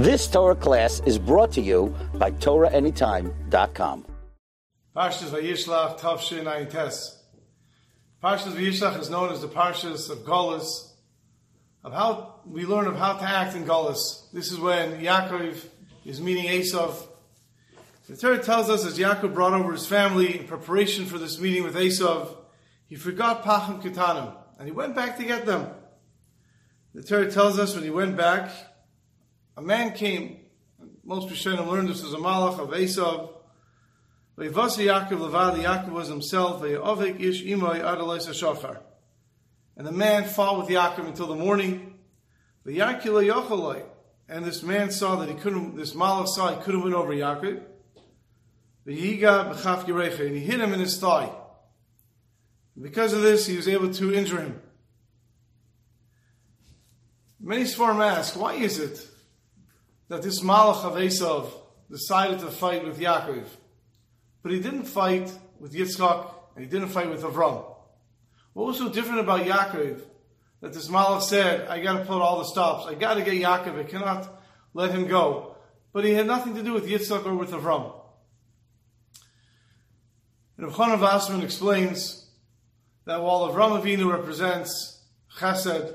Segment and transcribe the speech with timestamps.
[0.00, 4.06] This Torah class is brought to you by TorahAnytime.com.
[4.96, 7.18] Parshas Vayishlach Tavshin Aintes.
[8.24, 10.92] Parshas Vayishlach is known as the Parshas of Golas,
[11.84, 14.32] of how we learn of how to act in Golas.
[14.32, 15.62] This is when Yaakov
[16.06, 16.94] is meeting Esav.
[18.08, 21.62] The Torah tells us as Yaakov brought over his family in preparation for this meeting
[21.62, 22.34] with Esav,
[22.88, 25.68] he forgot Pachim Ketanim, and he went back to get them.
[26.94, 28.50] The Torah tells us when he went back,
[29.60, 30.38] a man came,
[31.04, 33.28] most Rishonim learned this as a malach of Esav,
[34.38, 38.80] Vayvasi Yaakov Levad, Yaakov was himself, Vayovik Ish Imoy Adalais Shofar.
[39.76, 41.98] And the man fought with Yaakov until the morning.
[42.66, 43.82] Vayakila Yochaloi.
[44.30, 47.62] And this man saw that he couldn't, this malach saw he couldn't win over Yaakov.
[48.86, 51.30] V'yiga b'chaf Yerecha, and he hit him in his thigh.
[52.80, 54.62] Because of this, he was able to injure him.
[57.38, 59.06] Many Swarm ask, why is it
[60.10, 61.52] that this Malach of Esav
[61.88, 63.46] decided to fight with Yaakov,
[64.42, 67.64] but he didn't fight with Yitzchak and he didn't fight with Avram.
[68.52, 70.02] What was so different about Yaakov
[70.62, 72.86] that this Malach said, I got to put all the stops.
[72.86, 73.78] I got to get Yaakov.
[73.78, 74.28] I cannot
[74.74, 75.54] let him go.
[75.92, 77.94] But he had nothing to do with Yitzchak or with Avram.
[80.58, 82.28] And Chanan Vasserman explains
[83.04, 85.04] that while Avram Avinu represents
[85.38, 85.94] Chesed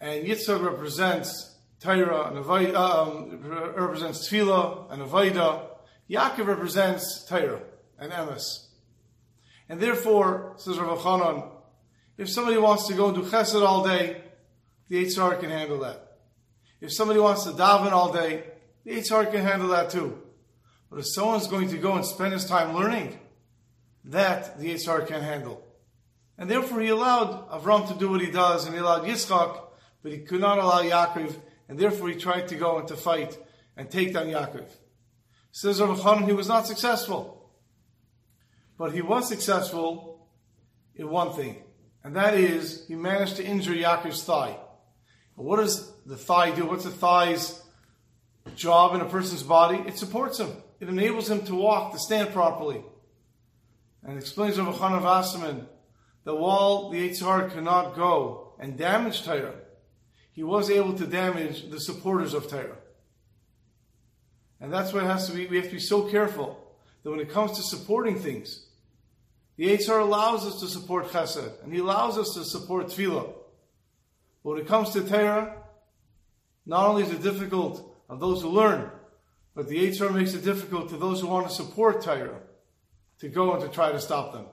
[0.00, 3.40] and Yitzchak represents Torah and Avodah, um,
[3.76, 5.66] represents Tefillah and Avodah.
[6.10, 7.60] Yaakov represents Torah
[7.98, 8.66] and Emes.
[9.68, 11.48] And therefore, says Rav Chanan,
[12.16, 14.22] if somebody wants to go and do chesed all day,
[14.88, 16.18] the Eitzar can handle that.
[16.80, 18.44] If somebody wants to daven all day,
[18.84, 20.22] the Eitzar can handle that too.
[20.90, 23.18] But if someone's going to go and spend his time learning,
[24.04, 25.62] that the Eitzar can handle.
[26.38, 29.60] And therefore he allowed Avram to do what he does, and he allowed Yitzchak,
[30.02, 31.34] but he could not allow Yaakov
[31.68, 33.38] and therefore he tried to go into fight
[33.76, 34.66] and take down Yaakov.
[35.52, 37.50] Says Rav Chanan, he was not successful.
[38.76, 40.28] But he was successful
[40.94, 41.62] in one thing,
[42.04, 44.56] and that is he managed to injure Yaakov's thigh.
[45.34, 46.66] what does the thigh do?
[46.66, 47.60] What's the thigh's
[48.54, 49.82] job in a person's body?
[49.86, 50.50] It supports him.
[50.80, 52.82] It enables him to walk, to stand properly.
[54.04, 55.66] And explains Rav Chanan Vasserman
[56.24, 59.54] that while the Yitzhar cannot go and damage Torah,
[60.38, 62.76] he was able to damage the supporters of Torah.
[64.60, 65.48] And that's why it has to be.
[65.48, 66.64] We have to be so careful
[67.02, 68.64] that when it comes to supporting things,
[69.56, 73.32] the Yitzhar allows us to support Chesed, and he allows us to support Tefillah.
[74.44, 75.56] But when it comes to Torah,
[76.64, 78.92] not only is it difficult of those who learn,
[79.56, 82.38] but the Yitzhar makes it difficult to those who want to support Torah
[83.18, 84.46] to go and to try to stop them.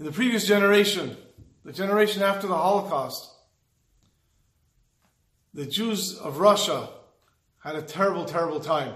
[0.00, 1.16] In the previous generation,
[1.64, 3.30] the generation after the Holocaust,
[5.54, 6.88] the Jews of Russia
[7.62, 8.94] had a terrible, terrible time.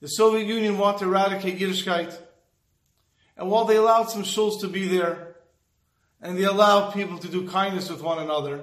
[0.00, 2.18] The Soviet Union wanted to eradicate Yiddishkeit,
[3.36, 5.36] and while they allowed some shuls to be there,
[6.22, 8.62] and they allowed people to do kindness with one another,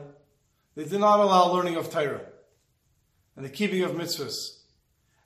[0.75, 2.21] they did not allow learning of Torah
[3.35, 4.57] and the keeping of mitzvahs.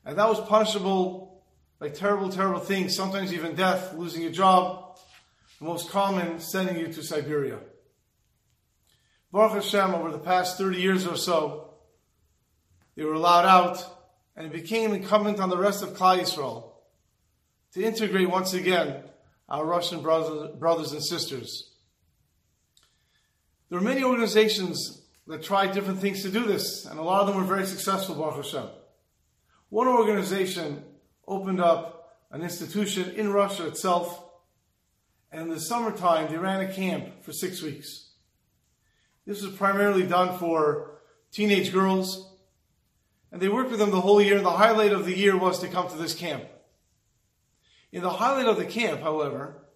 [0.06, 1.42] And that was punishable
[1.80, 5.00] by terrible, terrible things, sometimes even death, losing your job,
[5.60, 7.60] the most common, sending you to Siberia.
[9.32, 11.70] Baruch Hashem, over the past 30 years or so,
[12.96, 13.84] they were allowed out,
[14.36, 16.72] and it became incumbent on the rest of Klal Yisrael
[17.74, 19.04] to integrate once again
[19.48, 21.72] our Russian brothers, brothers and sisters.
[23.70, 27.28] There were many organizations that tried different things to do this, and a lot of
[27.28, 28.68] them were very successful, Baruch Hashem.
[29.70, 30.84] One organization
[31.26, 34.26] opened up an institution in Russia itself,
[35.32, 38.11] and in the summertime they ran a camp for six weeks.
[39.26, 41.00] This was primarily done for
[41.32, 42.34] teenage girls,
[43.32, 45.60] and they worked with them the whole year, and the highlight of the year was
[45.60, 46.44] to come to this camp.
[47.92, 49.68] In the highlight of the camp, however,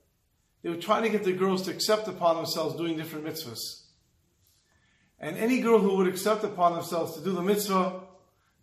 [0.62, 3.84] they were trying to get the girls to accept upon themselves doing different mitzvahs.
[5.20, 8.02] And any girl who would accept upon themselves to do the mitzvah,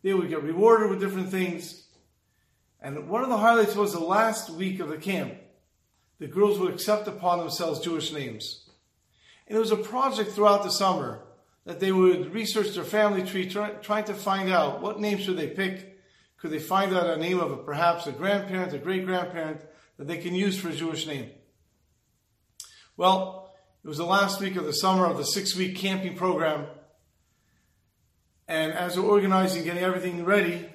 [0.02, 1.86] they would get rewarded with different things.
[2.80, 5.34] And one of the highlights was the last week of the camp.
[6.18, 8.61] The girls would accept upon themselves Jewish names.
[9.52, 11.20] And it was a project throughout the summer
[11.66, 15.36] that they would research their family tree, try, trying to find out what name should
[15.36, 16.00] they pick.
[16.38, 19.60] Could they find out a name of a, perhaps a grandparent, a great grandparent
[19.98, 21.28] that they can use for a Jewish name?
[22.96, 23.52] Well,
[23.84, 26.64] it was the last week of the summer of the six week camping program.
[28.48, 30.66] And as they're organizing, getting everything ready,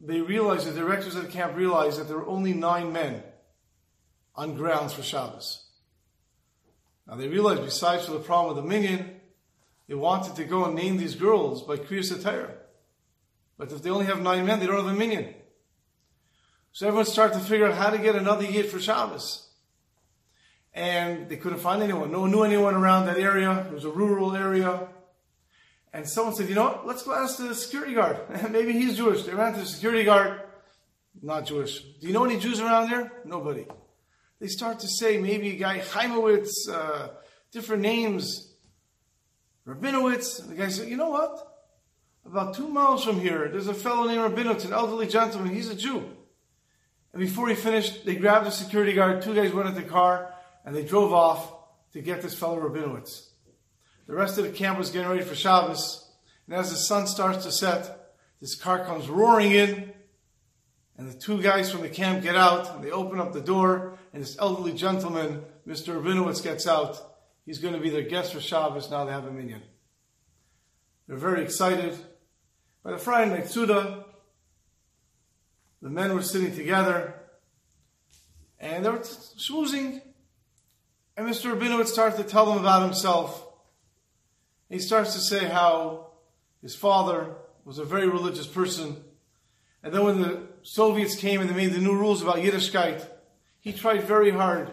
[0.00, 3.22] they realized, the directors of the camp realized that there were only nine men
[4.34, 5.65] on grounds for Shabbos.
[7.06, 9.20] Now they realized, besides for the problem with the minyan,
[9.88, 12.54] They wanted to go and name these girls by Kriyas HaTorah.
[13.56, 15.34] But if they only have nine men, they don't have a minyan.
[16.72, 19.48] So everyone started to figure out how to get another yid for Shabbos.
[20.74, 22.12] And they couldn't find anyone.
[22.12, 23.64] No one knew anyone around that area.
[23.66, 24.88] It was a rural area.
[25.92, 26.86] And someone said, you know what?
[26.86, 28.18] Let's go ask the security guard.
[28.50, 29.22] Maybe he's Jewish.
[29.22, 30.40] They ran to the security guard.
[31.22, 31.80] Not Jewish.
[31.80, 33.10] Do you know any Jews around there?
[33.24, 33.66] Nobody.
[34.40, 37.08] They start to say maybe a guy Chaimowitz, uh,
[37.52, 38.52] different names.
[39.66, 40.46] Rabinowitz.
[40.48, 41.54] The guy said, you know what?
[42.24, 45.54] About two miles from here, there's a fellow named Rabinowitz, an elderly gentleman.
[45.54, 46.04] He's a Jew.
[47.12, 49.22] And before he finished, they grabbed the security guard.
[49.22, 50.34] Two guys went in the car
[50.64, 51.52] and they drove off
[51.92, 53.28] to get this fellow Rabinowitz.
[54.06, 56.10] The rest of the camp was getting ready for Shabbos.
[56.46, 59.92] And as the sun starts to set, this car comes roaring in.
[60.98, 63.98] And the two guys from the camp get out and they open up the door.
[64.12, 66.00] And this elderly gentleman, Mr.
[66.00, 66.98] Rabinowitz, gets out.
[67.44, 68.90] He's going to be their guest for Shabbos.
[68.90, 69.62] Now they have a minyan.
[71.06, 71.96] They're very excited.
[72.82, 74.04] By the Friday night Seudah,
[75.82, 77.14] the men were sitting together
[78.58, 80.00] and they were schmoozing.
[81.16, 81.56] And Mr.
[81.56, 83.46] Rabinowitz starts to tell them about himself.
[84.68, 86.08] He starts to say how
[86.62, 87.34] his father
[87.64, 88.96] was a very religious person.
[89.82, 93.06] And then when the Soviets came and they made the new rules about Yiddishkeit,
[93.60, 94.68] he tried very hard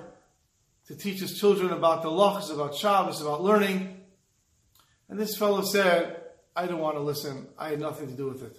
[0.87, 4.01] to teach his children about the lachs, about Shabbos, about learning.
[5.07, 6.19] And this fellow said,
[6.55, 7.47] I don't want to listen.
[7.59, 8.57] I had nothing to do with it.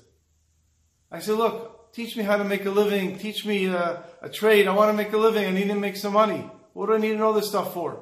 [1.11, 3.19] I said, look, teach me how to make a living.
[3.19, 4.69] Teach me a, a trade.
[4.69, 5.45] I want to make a living.
[5.45, 6.49] I need to make some money.
[6.73, 8.01] What do I need to know this stuff for?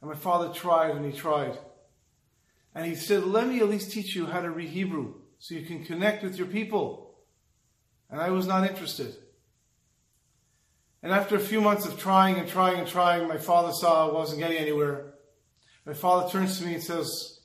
[0.00, 1.56] And my father tried and he tried.
[2.74, 5.64] And he said, let me at least teach you how to read Hebrew so you
[5.64, 7.03] can connect with your people.
[8.10, 9.14] And I was not interested.
[11.02, 14.12] And after a few months of trying and trying and trying, my father saw I
[14.12, 15.14] wasn't getting anywhere.
[15.84, 17.40] My father turns to me and says,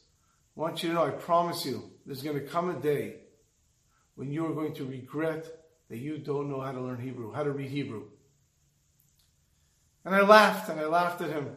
[0.55, 3.15] I want you to know, I promise you, there's going to come a day
[4.15, 5.45] when you are going to regret
[5.89, 8.03] that you don't know how to learn Hebrew, how to read Hebrew.
[10.05, 11.55] And I laughed and I laughed at him.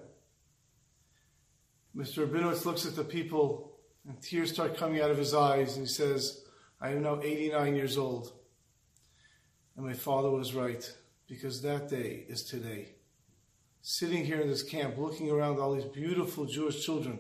[1.97, 2.27] Mr.
[2.27, 3.73] Rabinowitz looks at the people
[4.09, 6.45] and tears start coming out of his eyes and he says,
[6.81, 8.33] I am now 89 years old.
[9.83, 10.89] And my father was right
[11.27, 12.91] because that day is today.
[13.81, 17.19] Sitting here in this camp, looking around all these beautiful Jewish children,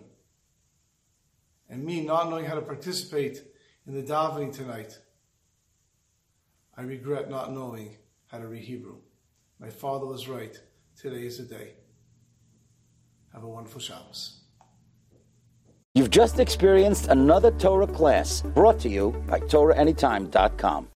[1.69, 3.43] and me not knowing how to participate
[3.85, 4.97] in the davening tonight,
[6.76, 7.97] I regret not knowing
[8.29, 8.99] how to read Hebrew.
[9.58, 10.56] My father was right.
[10.97, 11.73] Today is the day.
[13.32, 14.38] Have a wonderful Shabbos.
[15.97, 20.88] You've just experienced another Torah class brought to you by TorahAnytime.com.